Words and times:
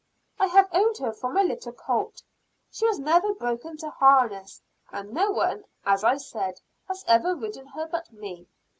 I 0.39 0.47
have 0.47 0.67
owned 0.71 0.97
her 0.97 1.13
from 1.13 1.37
a 1.37 1.43
little 1.43 1.73
colt. 1.73 2.23
She 2.71 2.87
was 2.87 2.97
never 2.97 3.35
broken 3.35 3.77
to 3.77 3.91
harness; 3.91 4.59
and 4.91 5.13
no 5.13 5.29
one, 5.29 5.63
as 5.85 6.03
I 6.03 6.17
said, 6.17 6.59
has 6.87 7.05
ever 7.07 7.35
ridden 7.35 7.67
her 7.67 7.85
but 7.85 8.11
me. 8.11 8.47